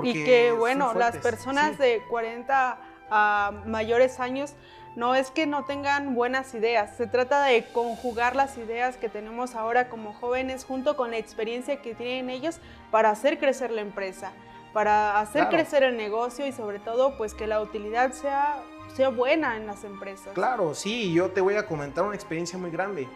y 0.03 0.25
que, 0.25 0.53
bueno, 0.53 0.95
las 0.95 1.19
personas 1.19 1.77
de 1.77 2.03
40 2.09 2.81
a 3.11 3.53
mayores 3.67 4.19
años 4.19 4.55
no 4.97 5.15
es 5.15 5.31
que 5.31 5.47
no 5.47 5.67
tengan 5.67 6.15
buenas 6.15 6.55
ideas, 6.55 6.97
se 6.97 7.09
trata 7.09 7.45
de 7.45 7.67
conjugar 7.73 8.37
las 8.37 8.57
ideas 8.57 8.97
que 8.97 9.11
tenemos 9.11 9.55
ahora 9.55 9.91
como 9.91 10.15
jóvenes 10.15 10.65
junto 10.65 10.97
con 10.97 11.11
la 11.11 11.19
experiencia 11.19 11.83
que 11.83 11.95
tienen 11.95 12.31
ellos 12.31 12.59
para 12.91 13.11
hacer 13.11 13.39
crecer 13.39 13.71
la 13.71 13.83
empresa, 13.83 14.33
para 14.73 15.21
hacer 15.21 15.49
crecer 15.51 15.83
el 15.83 15.99
negocio 15.99 16.47
y 16.47 16.53
sobre 16.53 16.79
todo 16.79 17.19
pues 17.19 17.35
que 17.35 17.47
la 17.47 17.61
utilidad 17.61 18.13
sea, 18.13 18.63
sea 18.95 19.11
buena 19.11 19.59
en 19.59 19.67
las 19.67 19.85
empresas. 19.85 20.33
Claro, 20.33 20.75
sí, 20.75 21.13
yo 21.13 21.31
te 21.33 21.43
voy 21.43 21.57
a 21.57 21.67
comentar 21.67 22.05
una 22.05 22.15
experiencia 22.15 22.59
muy 22.59 22.71
grande. 22.71 23.07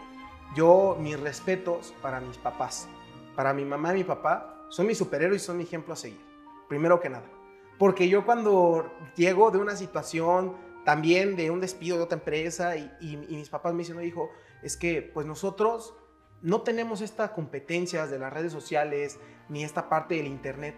Yo, 0.55 0.97
mis 0.99 1.19
respetos 1.19 1.93
para 2.01 2.19
mis 2.19 2.37
papás, 2.37 2.87
para 3.35 3.53
mi 3.53 3.65
mamá 3.65 3.93
y 3.93 3.99
mi 3.99 4.03
papá, 4.03 4.67
son 4.69 4.87
mis 4.87 4.97
superhéroes 4.97 5.41
y 5.41 5.45
son 5.45 5.57
mi 5.57 5.63
ejemplo 5.63 5.93
a 5.93 5.97
seguir, 5.97 6.19
primero 6.67 6.99
que 6.99 7.09
nada. 7.09 7.29
Porque 7.77 8.07
yo 8.07 8.25
cuando 8.25 8.91
llego 9.15 9.51
de 9.51 9.57
una 9.57 9.75
situación 9.75 10.55
también 10.85 11.35
de 11.35 11.51
un 11.51 11.59
despido 11.59 11.97
de 11.97 12.03
otra 12.03 12.17
empresa 12.17 12.77
y, 12.77 13.17
mis 13.29 13.49
papás 13.49 13.73
me 13.73 13.79
dicen, 13.79 14.01
hijo, 14.03 14.29
es 14.61 14.77
que 14.77 15.01
pues 15.01 15.25
nosotros 15.25 15.93
no 16.41 16.61
tenemos 16.61 17.01
estas 17.01 17.31
competencias 17.31 18.09
de 18.11 18.19
las 18.19 18.31
redes 18.31 18.53
sociales 18.53 19.19
ni 19.49 19.63
esta 19.63 19.89
parte 19.89 20.15
del 20.15 20.27
internet, 20.27 20.75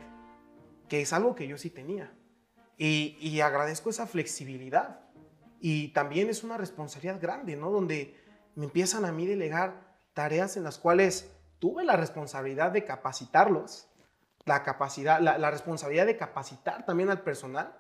que 0.88 1.02
es 1.02 1.14
algo 1.14 1.36
que 1.36 1.48
yo 1.48 1.58
sí 1.58 1.70
tenía. 1.70 2.14
Y, 2.78 3.18
y 3.20 3.42
agradezco 3.42 3.90
esa 3.90 4.08
flexibilidad. 4.08 5.02
Y 5.60 5.90
también 5.90 6.30
es 6.30 6.44
una 6.44 6.58
responsabilidad 6.58 7.20
grande, 7.20 7.56
¿no? 7.56 7.72
Donde 7.72 8.16
me 8.58 8.66
empiezan 8.66 9.06
a 9.06 9.12
mí 9.12 9.28
delegar 9.28 10.00
tareas 10.14 10.58
en 10.58 10.64
las 10.64 10.80
cuales 10.80 11.32
tuve 11.60 11.86
la 11.86 11.96
responsabilidad 11.96 12.72
de 12.72 12.86
capacitarlos, 12.86 13.88
la 14.46 14.64
capacidad, 14.64 15.22
la, 15.22 15.52
responsabilidad 15.52 16.08
de 16.08 16.18
capacitar 16.18 16.84
también 16.84 17.12
al 17.12 17.22
personal 17.22 17.80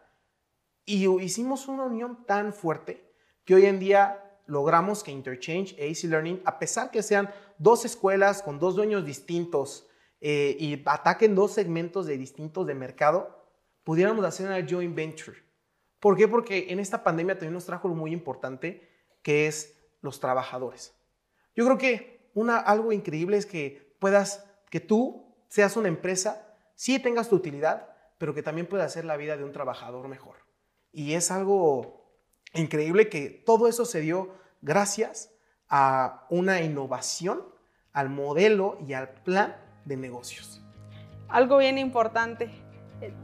y 0.85 1.09
hicimos 1.23 1.67
una 1.67 1.83
unión 1.83 2.25
tan 2.27 2.53
fuerte 2.53 3.11
que 3.43 3.55
hoy 3.55 3.65
en 3.65 3.79
día 3.79 4.39
logramos 4.45 5.03
que 5.03 5.11
Interchange 5.11 5.75
e 5.79 5.87
Easy 5.87 6.07
Learning, 6.07 6.43
a 6.45 6.59
pesar 6.59 6.91
que 6.91 7.01
sean 7.01 7.31
dos 7.57 7.83
escuelas 7.83 8.43
con 8.43 8.59
dos 8.59 8.75
dueños 8.75 9.03
distintos 9.03 9.87
eh, 10.21 10.55
y 10.59 10.83
ataquen 10.85 11.33
dos 11.33 11.53
segmentos 11.53 12.05
de 12.05 12.19
distintos 12.19 12.67
de 12.67 12.75
mercado, 12.75 13.47
pudiéramos 13.83 14.23
hacer 14.25 14.45
una 14.45 14.63
joint 14.63 14.95
venture. 14.95 15.37
¿Por 15.99 16.15
qué? 16.15 16.27
Porque 16.27 16.67
en 16.69 16.79
esta 16.79 17.03
pandemia 17.03 17.33
también 17.33 17.53
nos 17.53 17.65
trajo 17.65 17.87
algo 17.87 17.99
muy 17.99 18.13
importante, 18.13 18.87
que 19.23 19.47
es 19.47 19.76
los 20.07 20.21
trabajadores. 20.21 20.95
Yo 21.53 21.65
creo 21.65 21.77
que 21.77 22.29
una, 22.33 22.57
algo 22.57 22.93
increíble 22.93 23.35
es 23.35 23.45
que 23.45 23.95
puedas, 23.99 24.45
que 24.69 24.79
tú 24.79 25.35
seas 25.49 25.75
una 25.75 25.89
empresa, 25.89 26.55
sí 26.75 26.97
tengas 26.97 27.27
tu 27.27 27.35
utilidad, 27.35 27.89
pero 28.17 28.33
que 28.33 28.41
también 28.41 28.67
pueda 28.67 28.85
hacer 28.85 29.03
la 29.03 29.17
vida 29.17 29.35
de 29.35 29.43
un 29.43 29.51
trabajador 29.51 30.07
mejor. 30.07 30.37
Y 30.93 31.13
es 31.13 31.29
algo 31.29 32.09
increíble 32.53 33.09
que 33.09 33.29
todo 33.29 33.67
eso 33.67 33.83
se 33.83 33.99
dio 33.99 34.33
gracias 34.61 35.29
a 35.67 36.25
una 36.29 36.61
innovación, 36.61 37.43
al 37.91 38.09
modelo 38.09 38.77
y 38.87 38.93
al 38.93 39.09
plan 39.09 39.57
de 39.83 39.97
negocios. 39.97 40.61
Algo 41.27 41.57
bien 41.57 41.77
importante, 41.77 42.49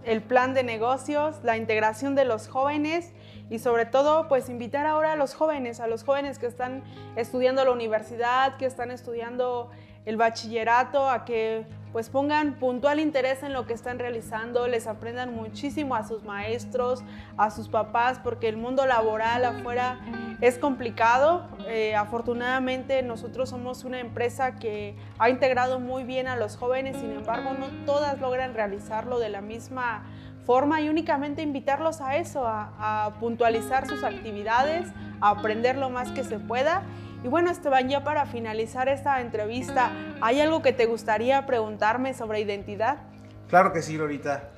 el 0.03 0.21
plan 0.21 0.53
de 0.53 0.63
negocios, 0.63 1.39
la 1.43 1.55
integración 1.55 2.15
de 2.15 2.25
los 2.25 2.49
jóvenes 2.49 3.13
y 3.53 3.59
sobre 3.59 3.85
todo 3.85 4.27
pues 4.27 4.49
invitar 4.49 4.87
ahora 4.87 5.11
a 5.11 5.15
los 5.15 5.35
jóvenes, 5.35 5.79
a 5.79 5.85
los 5.85 6.03
jóvenes 6.03 6.39
que 6.39 6.47
están 6.47 6.81
estudiando 7.15 7.63
la 7.63 7.71
universidad, 7.71 8.57
que 8.57 8.65
están 8.65 8.89
estudiando 8.89 9.69
el 10.05 10.17
bachillerato, 10.17 11.07
a 11.07 11.23
que 11.23 11.67
pues 11.91 12.09
pongan 12.09 12.55
puntual 12.55 12.99
interés 12.99 13.43
en 13.43 13.53
lo 13.53 13.67
que 13.67 13.73
están 13.73 13.99
realizando, 13.99 14.67
les 14.67 14.87
aprendan 14.87 15.35
muchísimo 15.35 15.93
a 15.93 16.03
sus 16.03 16.23
maestros, 16.23 17.03
a 17.37 17.51
sus 17.51 17.69
papás, 17.69 18.19
porque 18.23 18.49
el 18.49 18.57
mundo 18.57 18.87
laboral 18.87 19.45
afuera 19.45 19.99
es 20.41 20.57
complicado. 20.57 21.47
Eh, 21.67 21.93
afortunadamente 21.93 23.03
nosotros 23.03 23.49
somos 23.49 23.83
una 23.83 23.99
empresa 23.99 24.55
que 24.55 24.95
ha 25.19 25.29
integrado 25.29 25.79
muy 25.79 26.03
bien 26.03 26.27
a 26.27 26.35
los 26.35 26.57
jóvenes, 26.57 26.97
sin 26.97 27.11
embargo 27.11 27.51
no 27.53 27.67
todas 27.85 28.19
logran 28.19 28.55
realizarlo 28.55 29.19
de 29.19 29.29
la 29.29 29.41
misma 29.41 30.05
forma 30.45 30.81
y 30.81 30.89
únicamente 30.89 31.41
invitarlos 31.41 32.01
a 32.01 32.17
eso, 32.17 32.45
a, 32.45 33.13
puntualizar 33.19 33.87
sus 33.87 34.03
actividades, 34.03 34.87
a 35.21 35.29
aprender 35.29 35.77
lo 35.77 35.89
más 35.89 36.11
que 36.11 36.23
se 36.23 36.39
pueda 36.39 36.83
y 37.23 37.29
bueno, 37.29 37.49
Esteban, 37.49 37.87
ya 37.87 38.03
para 38.03 38.25
finalizar 38.25 38.89
esta 38.89 39.21
entrevista, 39.21 39.91
¿hay 40.19 40.41
algo 40.41 40.61
que 40.61 40.73
te 40.73 40.85
gustaría 40.85 41.45
preguntarme 41.45 42.13
sobre 42.13 42.41
identidad? 42.41 42.97
Claro 43.47 43.71
que 43.71 43.81
sí, 43.81 43.97
Lorita. 43.97 44.49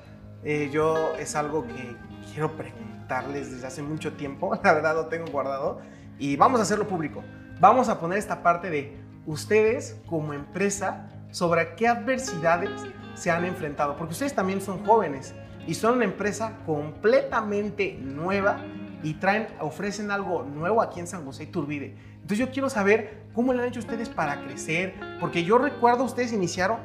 Eh, 0.42 0.68
yo 0.72 1.14
es 1.16 1.36
algo 1.36 1.64
que 1.64 1.96
quiero 2.32 2.56
preguntarles 2.56 3.52
desde 3.52 3.68
hace 3.68 3.82
mucho 3.82 4.14
tiempo, 4.14 4.58
la 4.64 4.74
verdad 4.74 4.96
lo 4.96 5.06
tengo 5.06 5.26
guardado, 5.30 5.80
y 6.18 6.34
vamos 6.36 6.58
a 6.58 6.64
hacerlo 6.64 6.88
público. 6.88 7.22
Vamos 7.60 7.88
a 7.88 8.00
poner 8.00 8.18
esta 8.18 8.42
parte 8.42 8.68
de 8.68 9.00
ustedes 9.26 10.00
como 10.06 10.32
empresa 10.32 11.08
sobre 11.30 11.76
qué 11.76 11.86
adversidades 11.86 12.70
se 13.14 13.30
han 13.30 13.44
enfrentado, 13.44 13.96
porque 13.96 14.12
ustedes 14.12 14.34
también 14.34 14.60
son 14.60 14.84
jóvenes 14.84 15.36
y 15.66 15.74
son 15.74 15.94
una 15.94 16.04
empresa 16.04 16.58
completamente 16.64 17.98
nueva 18.00 18.58
y 19.02 19.14
traen, 19.14 19.48
ofrecen 19.60 20.10
algo 20.10 20.42
nuevo 20.42 20.82
aquí 20.82 21.00
en 21.00 21.06
San 21.06 21.24
José 21.24 21.44
Iturbide. 21.44 21.94
Entonces 22.14 22.38
yo 22.38 22.50
quiero 22.50 22.68
saber 22.68 23.24
cómo 23.34 23.52
le 23.52 23.62
han 23.62 23.68
hecho 23.68 23.80
ustedes 23.80 24.08
para 24.08 24.42
crecer, 24.42 24.94
porque 25.20 25.44
yo 25.44 25.58
recuerdo 25.58 26.04
ustedes 26.04 26.32
iniciaron 26.32 26.78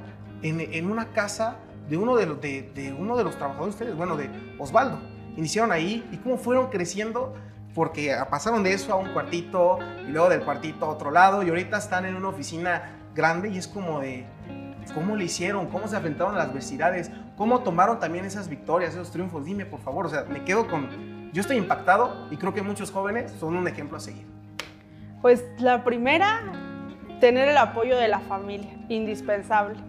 en, 0.44 0.90
una 0.90 1.14
casa 1.14 1.58
de 1.90 1.98
uno 1.98 2.16
de, 2.16 2.26
los, 2.26 2.42
de, 2.42 2.96
uno 2.98 3.18
de 3.18 3.24
los 3.24 3.38
trabajadores 3.38 3.76
de 3.76 3.84
ustedes, 3.86 3.98
bueno, 3.98 4.18
de 4.18 4.30
Osvaldo. 4.60 5.00
Iniciaron 5.38 5.72
ahí 5.72 6.08
y 6.12 6.18
cómo 6.18 6.38
fueron 6.38 6.70
creciendo, 6.70 7.34
porque 7.74 8.16
pasaron 8.30 8.64
de 8.64 8.74
eso 8.74 8.94
a 8.94 8.98
un 8.98 9.14
cuartito 9.14 9.80
y 10.08 10.12
luego 10.12 10.30
del 10.30 10.42
cuartito 10.42 10.86
a 10.86 10.90
otro 10.90 11.10
lado 11.10 11.42
y 11.42 11.50
ahorita 11.50 11.78
están 11.78 12.06
en 12.06 12.16
una 12.16 12.30
oficina 12.30 12.98
grande 13.16 13.50
y 13.50 13.58
es 13.58 13.68
como 13.68 14.00
de, 14.00 14.26
¿cómo 14.94 15.16
le 15.16 15.26
hicieron? 15.26 15.68
¿Cómo 15.68 15.88
se 15.88 15.96
enfrentaron 15.96 16.36
a 16.36 16.40
las 16.40 16.50
adversidades? 16.50 17.12
¿Cómo 17.38 17.62
tomaron 17.62 18.00
también 18.00 18.26
esas 18.26 18.50
victorias, 18.50 18.94
esos 18.94 19.12
triunfos? 19.12 19.46
Dime, 19.46 19.66
por 19.66 19.80
favor, 19.80 20.06
o 20.06 20.10
sea, 20.10 20.26
me 20.26 20.44
quedo 20.44 20.68
con... 20.68 21.32
Yo 21.34 21.42
estoy 21.42 21.58
impactado 21.58 22.28
y 22.30 22.38
creo 22.38 22.54
que 22.54 22.62
muchos 22.62 22.92
jóvenes 22.92 23.32
son 23.40 23.56
un 23.56 23.68
ejemplo 23.68 23.98
a 23.98 24.00
seguir. 24.00 24.26
Pues 25.22 25.44
la 25.60 25.84
primera, 25.84 26.42
tener 27.20 27.48
el 27.48 27.58
apoyo 27.58 27.98
de 27.98 28.08
la 28.08 28.20
familia, 28.20 28.72
indispensable. 28.90 29.80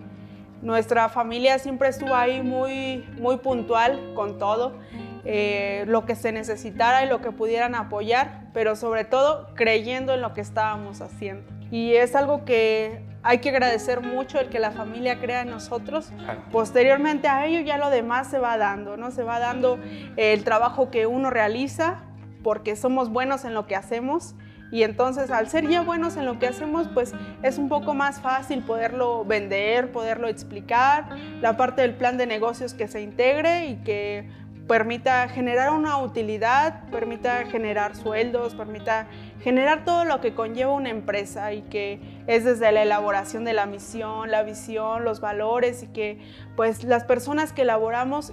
Nuestra 0.61 1.09
familia 1.09 1.59
siempre 1.59 1.89
estuvo 1.89 2.15
ahí 2.15 2.43
muy, 2.43 3.05
muy 3.19 3.39
puntual 3.39 4.13
con 4.15 4.39
todo, 4.39 4.79
eh, 5.25 5.85
lo 5.89 6.05
que 6.05 6.15
se 6.15 6.33
necesitara 6.33 7.05
y 7.05 7.09
lo 7.09 7.21
que 7.21 7.33
pudieran 7.33 7.75
apoyar, 7.75 8.49
pero 8.53 8.77
sobre 8.77 9.05
todo 9.05 9.49
creyendo 9.55 10.15
en 10.15 10.21
lo 10.21 10.35
que 10.35 10.41
estábamos 10.41 11.01
haciendo. 11.01 11.51
Y 11.71 11.95
es 11.95 12.15
algo 12.15 12.45
que 12.45 13.03
hay 13.23 13.39
que 13.39 13.51
agradecer 13.51 14.01
mucho 14.01 14.41
el 14.41 14.49
que 14.49 14.59
la 14.59 14.73
familia 14.73 15.21
crea 15.21 15.43
en 15.43 15.51
nosotros. 15.51 16.13
Posteriormente 16.51 17.29
a 17.29 17.47
ello 17.47 17.61
ya 17.61 17.79
lo 17.79 17.91
demás 17.91 18.29
se 18.29 18.39
va 18.39 18.57
dando, 18.57 18.97
¿no? 18.97 19.11
Se 19.11 19.23
va 19.23 19.39
dando 19.39 19.79
el 20.17 20.45
trabajo 20.45 20.91
que 20.91 21.07
uno 21.07 21.31
realiza 21.31 22.01
porque 22.43 22.75
somos 22.75 23.11
buenos 23.11 23.45
en 23.45 23.55
lo 23.55 23.67
que 23.67 23.77
hacemos 23.77 24.35
y 24.73 24.85
entonces 24.85 25.31
al 25.31 25.49
ser 25.49 25.69
ya 25.69 25.83
buenos 25.83 26.17
en 26.17 26.25
lo 26.25 26.39
que 26.39 26.47
hacemos, 26.47 26.89
pues 26.95 27.13
es 27.43 27.59
un 27.59 27.69
poco 27.69 27.93
más 27.93 28.23
fácil 28.23 28.63
poderlo 28.63 29.23
vender, 29.23 29.93
poderlo 29.93 30.29
explicar, 30.29 31.11
la 31.43 31.59
parte 31.59 31.83
del 31.83 31.95
plan 31.95 32.17
de 32.17 32.27
negocios 32.27 32.73
que 32.73 32.89
se 32.89 33.03
integre 33.03 33.67
y 33.67 33.77
que 33.83 34.31
permita 34.67 35.29
generar 35.29 35.71
una 35.71 35.99
utilidad, 35.99 36.89
permita 36.91 37.45
generar 37.47 37.97
sueldos, 37.97 38.55
permita 38.55 39.07
generar 39.41 39.85
todo 39.85 40.05
lo 40.05 40.21
que 40.21 40.35
conlleva 40.35 40.73
una 40.73 40.91
empresa 40.91 41.53
y 41.53 41.63
que 41.63 42.01
es 42.27 42.45
desde 42.45 42.71
la 42.73 42.83
elaboración 42.83 43.45
de 43.45 43.53
la 43.53 43.67
misión, 43.67 44.31
la 44.31 44.43
visión, 44.43 45.05
los 45.05 45.21
valores 45.21 45.83
y 45.83 45.87
que 45.89 46.19
pues 46.57 46.85
las 46.85 47.05
personas 47.05 47.53
que 47.53 47.63
elaboramos 47.63 48.33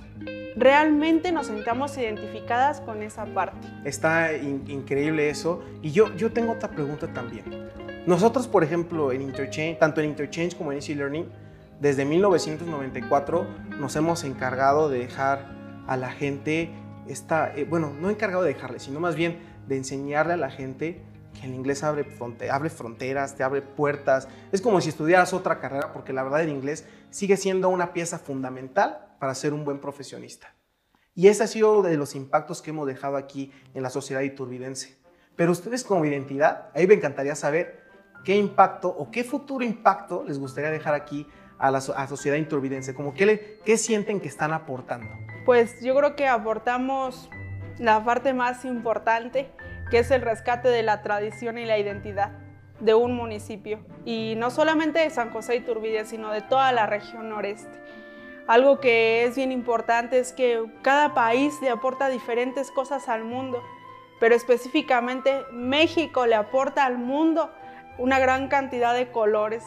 realmente 0.55 1.31
nos 1.31 1.47
sentamos 1.47 1.97
identificadas 1.97 2.81
con 2.81 3.01
esa 3.01 3.25
parte. 3.25 3.67
Está 3.85 4.33
increíble 4.33 5.29
eso 5.29 5.63
y 5.81 5.91
yo, 5.91 6.15
yo 6.15 6.31
tengo 6.31 6.53
otra 6.53 6.69
pregunta 6.69 7.07
también. 7.07 7.69
Nosotros, 8.05 8.47
por 8.47 8.63
ejemplo, 8.63 9.11
en 9.11 9.21
Interchange, 9.21 9.77
tanto 9.79 10.01
en 10.01 10.09
Interchange 10.09 10.55
como 10.55 10.71
en 10.71 10.77
Easy 10.77 10.95
Learning, 10.95 11.27
desde 11.79 12.05
1994 12.05 13.47
nos 13.79 13.95
hemos 13.95 14.23
encargado 14.23 14.89
de 14.89 14.99
dejar 14.99 15.58
a 15.89 15.97
la 15.97 16.11
gente 16.11 16.69
esta, 17.07 17.51
eh, 17.55 17.65
bueno, 17.65 17.91
no 17.99 18.11
encargado 18.11 18.43
de 18.43 18.53
dejarle, 18.53 18.79
sino 18.79 18.99
más 18.99 19.15
bien 19.15 19.39
de 19.67 19.75
enseñarle 19.75 20.33
a 20.33 20.37
la 20.37 20.51
gente 20.51 21.01
que 21.33 21.47
el 21.47 21.55
inglés 21.55 21.83
abre, 21.83 22.05
abre 22.51 22.69
fronteras, 22.69 23.35
te 23.35 23.43
abre 23.43 23.63
puertas. 23.63 24.27
Es 24.51 24.61
como 24.61 24.81
si 24.81 24.89
estudiaras 24.89 25.33
otra 25.33 25.59
carrera, 25.59 25.91
porque 25.91 26.13
la 26.13 26.21
verdad 26.21 26.43
el 26.43 26.49
inglés 26.49 26.85
sigue 27.09 27.37
siendo 27.37 27.69
una 27.69 27.91
pieza 27.91 28.19
fundamental 28.19 29.15
para 29.19 29.33
ser 29.33 29.51
un 29.51 29.65
buen 29.65 29.79
profesionista. 29.79 30.53
Y 31.15 31.27
ese 31.27 31.43
ha 31.43 31.47
sido 31.47 31.79
uno 31.79 31.89
de 31.89 31.97
los 31.97 32.13
impactos 32.13 32.61
que 32.61 32.69
hemos 32.69 32.85
dejado 32.85 33.17
aquí 33.17 33.51
en 33.73 33.81
la 33.81 33.89
sociedad 33.89 34.21
iturbidense. 34.21 34.99
Pero 35.35 35.51
ustedes 35.51 35.83
como 35.83 36.05
identidad, 36.05 36.69
ahí 36.75 36.85
me 36.85 36.93
encantaría 36.93 37.33
saber 37.33 37.81
qué 38.23 38.37
impacto 38.37 38.89
o 38.89 39.09
qué 39.09 39.23
futuro 39.23 39.65
impacto 39.65 40.23
les 40.23 40.37
gustaría 40.37 40.69
dejar 40.69 40.93
aquí 40.93 41.25
a 41.57 41.71
la 41.71 41.81
sociedad 41.81 42.37
iturbidense, 42.37 42.93
como 42.93 43.15
qué, 43.15 43.59
qué 43.65 43.77
sienten 43.77 44.21
que 44.21 44.27
están 44.27 44.53
aportando. 44.53 45.07
Pues 45.49 45.81
yo 45.81 45.95
creo 45.95 46.15
que 46.15 46.27
aportamos 46.27 47.27
la 47.79 48.03
parte 48.03 48.35
más 48.35 48.65
importante, 48.65 49.49
que 49.89 49.97
es 49.97 50.11
el 50.11 50.21
rescate 50.21 50.67
de 50.69 50.83
la 50.83 51.01
tradición 51.01 51.57
y 51.57 51.65
la 51.65 51.79
identidad 51.79 52.33
de 52.79 52.93
un 52.93 53.15
municipio. 53.15 53.79
Y 54.05 54.35
no 54.37 54.51
solamente 54.51 54.99
de 54.99 55.09
San 55.09 55.31
José 55.31 55.55
Iturbide, 55.55 56.05
sino 56.05 56.29
de 56.29 56.41
toda 56.41 56.71
la 56.71 56.85
región 56.85 57.29
noreste. 57.29 57.81
Algo 58.45 58.79
que 58.79 59.23
es 59.23 59.35
bien 59.35 59.51
importante 59.51 60.19
es 60.19 60.33
que 60.33 60.63
cada 60.83 61.15
país 61.15 61.55
le 61.63 61.71
aporta 61.71 62.09
diferentes 62.09 62.69
cosas 62.69 63.09
al 63.09 63.23
mundo, 63.23 63.63
pero 64.19 64.35
específicamente 64.35 65.41
México 65.51 66.27
le 66.27 66.35
aporta 66.35 66.85
al 66.85 66.99
mundo 66.99 67.51
una 67.97 68.19
gran 68.19 68.49
cantidad 68.49 68.93
de 68.93 69.11
colores. 69.11 69.63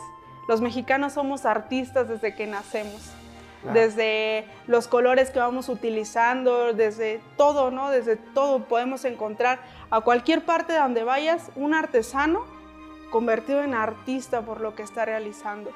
Los 0.47 0.61
mexicanos 0.61 1.15
somos 1.15 1.45
artistas 1.45 2.09
desde 2.09 2.37
que 2.37 2.47
nacemos, 2.47 3.17
desde 3.73 4.47
los 4.67 4.89
colores 4.89 5.31
que 5.31 5.39
vamos 5.39 5.69
utilizando, 5.69 6.73
desde 6.73 7.21
todo, 7.37 7.71
¿no? 7.71 7.91
Desde 7.91 8.17
todo 8.17 8.65
podemos 8.65 9.05
encontrar 9.05 9.61
a 9.91 10.01
cualquier 10.01 10.45
parte 10.45 10.75
donde 10.75 11.05
vayas 11.05 11.51
un 11.55 11.75
artesano 11.75 12.45
convertido 13.11 13.63
en 13.63 13.75
artista 13.75 14.43
por 14.43 14.61
lo 14.61 14.75
que 14.75 14.83
está 14.83 15.05
realizando. 15.05 15.71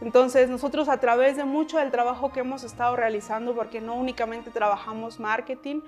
Entonces 0.00 0.48
nosotros 0.48 0.88
a 0.88 0.98
través 0.98 1.36
de 1.36 1.44
mucho 1.44 1.78
del 1.78 1.90
trabajo 1.90 2.32
que 2.32 2.40
hemos 2.40 2.64
estado 2.64 2.96
realizando, 2.96 3.54
porque 3.54 3.80
no 3.80 3.94
únicamente 3.94 4.50
trabajamos 4.50 5.18
marketing, 5.18 5.80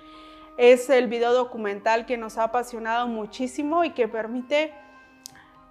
es 0.56 0.88
el 0.88 1.08
video 1.08 1.32
documental 1.32 2.06
que 2.06 2.16
nos 2.16 2.38
ha 2.38 2.44
apasionado 2.44 3.08
muchísimo 3.08 3.84
y 3.84 3.90
que 3.90 4.06
permite 4.06 4.72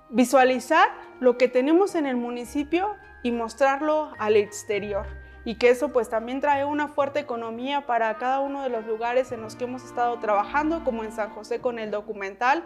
visualizar 0.09 0.89
lo 1.19 1.37
que 1.37 1.47
tenemos 1.47 1.95
en 1.95 2.05
el 2.05 2.17
municipio 2.17 2.95
y 3.23 3.31
mostrarlo 3.31 4.11
al 4.19 4.35
exterior. 4.35 5.22
Y 5.45 5.55
que 5.55 5.69
eso 5.69 5.89
pues 5.89 6.09
también 6.09 6.39
trae 6.39 6.65
una 6.65 6.88
fuerte 6.88 7.19
economía 7.19 7.85
para 7.85 8.15
cada 8.17 8.39
uno 8.39 8.63
de 8.63 8.69
los 8.69 8.85
lugares 8.85 9.31
en 9.31 9.41
los 9.41 9.55
que 9.55 9.65
hemos 9.65 9.83
estado 9.83 10.17
trabajando, 10.19 10.83
como 10.83 11.03
en 11.03 11.12
San 11.12 11.31
José 11.31 11.59
con 11.59 11.79
el 11.79 11.91
documental 11.91 12.63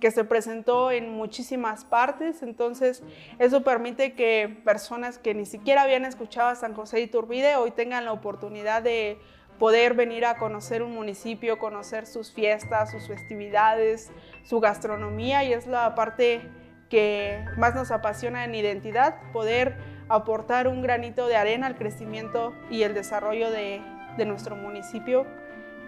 que 0.00 0.10
se 0.10 0.24
presentó 0.24 0.90
en 0.90 1.10
muchísimas 1.10 1.84
partes, 1.84 2.42
entonces 2.42 3.02
eso 3.38 3.62
permite 3.64 4.12
que 4.14 4.60
personas 4.64 5.18
que 5.18 5.34
ni 5.34 5.46
siquiera 5.46 5.82
habían 5.82 6.04
escuchado 6.04 6.48
a 6.48 6.54
San 6.54 6.74
José 6.74 6.98
de 6.98 7.02
Iturbide 7.04 7.56
hoy 7.56 7.70
tengan 7.72 8.04
la 8.04 8.12
oportunidad 8.12 8.82
de 8.82 9.18
poder 9.58 9.94
venir 9.94 10.24
a 10.24 10.36
conocer 10.36 10.82
un 10.82 10.94
municipio, 10.94 11.58
conocer 11.58 12.06
sus 12.06 12.32
fiestas, 12.32 12.92
sus 12.92 13.08
festividades, 13.08 14.12
su 14.44 14.60
gastronomía 14.60 15.42
y 15.42 15.52
es 15.52 15.66
la 15.66 15.94
parte 15.96 16.42
que 16.88 17.44
más 17.56 17.74
nos 17.74 17.90
apasiona 17.90 18.44
en 18.44 18.54
identidad, 18.54 19.16
poder 19.32 19.76
aportar 20.08 20.68
un 20.68 20.82
granito 20.82 21.26
de 21.26 21.36
arena 21.36 21.66
al 21.66 21.76
crecimiento 21.76 22.54
y 22.70 22.82
el 22.82 22.94
desarrollo 22.94 23.50
de, 23.50 23.80
de 24.16 24.24
nuestro 24.24 24.56
municipio 24.56 25.26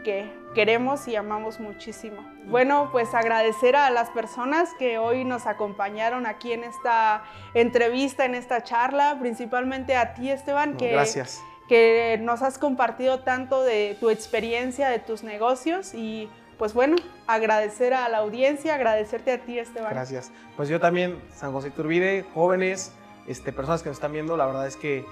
que 0.02 0.32
queremos 0.54 1.06
y 1.08 1.16
amamos 1.16 1.60
muchísimo. 1.60 2.24
Bueno, 2.46 2.88
pues 2.90 3.14
agradecer 3.14 3.76
a 3.76 3.90
las 3.90 4.10
personas 4.10 4.70
que 4.78 4.98
hoy 4.98 5.24
nos 5.24 5.46
acompañaron 5.46 6.26
aquí 6.26 6.52
en 6.52 6.64
esta 6.64 7.24
entrevista, 7.54 8.24
en 8.24 8.34
esta 8.34 8.62
charla, 8.62 9.18
principalmente 9.20 9.96
a 9.96 10.14
ti 10.14 10.30
Esteban, 10.30 10.76
que, 10.76 10.92
Gracias. 10.92 11.42
que 11.68 12.18
nos 12.22 12.42
has 12.42 12.58
compartido 12.58 13.20
tanto 13.20 13.62
de 13.62 13.96
tu 14.00 14.10
experiencia, 14.10 14.88
de 14.88 14.98
tus 14.98 15.22
negocios 15.22 15.94
y 15.94 16.28
pues 16.58 16.74
bueno, 16.74 16.96
agradecer 17.26 17.94
a 17.94 18.08
la 18.10 18.18
audiencia, 18.18 18.74
agradecerte 18.74 19.32
a 19.32 19.38
ti 19.38 19.58
Esteban. 19.58 19.94
Gracias. 19.94 20.30
Pues 20.56 20.68
yo 20.68 20.78
también, 20.78 21.18
San 21.34 21.52
José 21.52 21.70
Turbide, 21.70 22.24
jóvenes, 22.34 22.92
este, 23.26 23.52
personas 23.52 23.82
que 23.82 23.88
nos 23.88 23.96
están 23.96 24.12
viendo, 24.12 24.36
la 24.36 24.46
verdad 24.46 24.66
es 24.66 24.76
que 24.76 25.04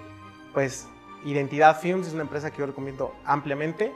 pues 0.54 0.88
Identidad 1.24 1.78
Films 1.80 2.06
es 2.06 2.14
una 2.14 2.22
empresa 2.22 2.50
que 2.50 2.58
yo 2.58 2.66
recomiendo 2.66 3.14
ampliamente 3.24 3.92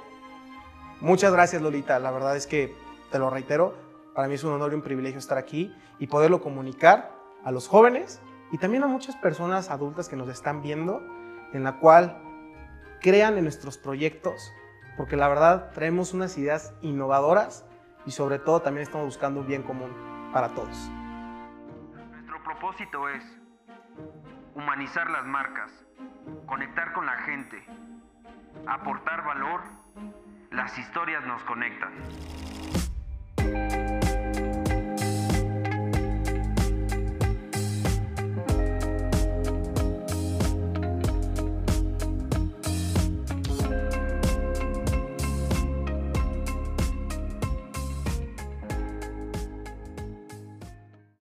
Muchas 1.03 1.33
gracias 1.33 1.61
Lolita, 1.61 1.99
la 1.99 2.13
verdad 2.13 2.37
es 2.37 2.47
que 2.47 2.77
te 3.11 3.19
lo 3.19 3.29
reitero, 3.29 3.75
para 4.15 4.29
mí 4.29 4.35
es 4.35 4.45
un 4.45 4.53
honor 4.53 4.71
y 4.71 4.77
un 4.77 4.83
privilegio 4.83 5.19
estar 5.19 5.37
aquí 5.37 5.75
y 5.99 6.07
poderlo 6.07 6.41
comunicar 6.41 7.11
a 7.45 7.51
los 7.51 7.67
jóvenes 7.67 8.21
y 8.53 8.59
también 8.59 8.85
a 8.85 8.87
muchas 8.87 9.17
personas 9.17 9.69
adultas 9.69 10.09
que 10.09 10.15
nos 10.15 10.29
están 10.29 10.63
viendo, 10.63 11.03
en 11.53 11.65
la 11.65 11.81
cual 11.81 12.23
crean 13.01 13.37
en 13.37 13.43
nuestros 13.43 13.79
proyectos, 13.79 14.53
porque 14.97 15.17
la 15.17 15.27
verdad 15.27 15.73
traemos 15.73 16.15
unas 16.15 16.39
ideas 16.39 16.73
innovadoras 16.83 17.67
y 18.07 18.13
sobre 18.13 18.39
todo 18.39 18.63
también 18.63 18.85
estamos 18.85 19.07
buscando 19.07 19.41
un 19.41 19.49
bien 19.49 19.65
común 19.65 19.91
para 20.33 20.55
todos. 20.55 20.89
Nuestro 22.13 22.41
propósito 22.45 23.09
es 23.09 23.25
humanizar 24.55 25.11
las 25.11 25.25
marcas, 25.27 25.71
conectar 26.47 26.93
con 26.93 27.07
la 27.07 27.19
gente, 27.23 27.63
aportar 28.67 29.25
valor, 29.25 29.63
las 30.51 30.77
historias 30.79 31.25
nos 31.27 31.43
conectan. 31.45 31.93